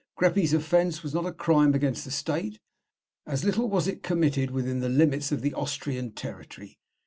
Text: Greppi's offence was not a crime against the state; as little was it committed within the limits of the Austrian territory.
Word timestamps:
Greppi's 0.19 0.51
offence 0.51 1.03
was 1.03 1.13
not 1.13 1.27
a 1.27 1.31
crime 1.31 1.75
against 1.75 2.05
the 2.05 2.09
state; 2.09 2.59
as 3.27 3.43
little 3.43 3.69
was 3.69 3.87
it 3.87 4.01
committed 4.01 4.49
within 4.49 4.79
the 4.79 4.89
limits 4.89 5.31
of 5.31 5.43
the 5.43 5.53
Austrian 5.53 6.11
territory. 6.11 6.79